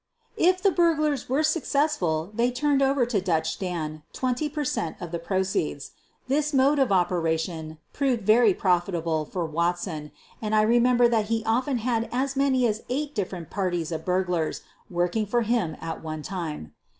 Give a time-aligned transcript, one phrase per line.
[0.37, 5.11] If the burglars were successful they turned over to" Dutch Dan" 20 per cent, of
[5.11, 5.91] the proceeds.
[6.27, 10.09] This mode of operation proved very profitable for Wat son,
[10.41, 14.61] and I remember that he often had as many as eight different parties of burglars
[14.89, 16.73] working for him at one time.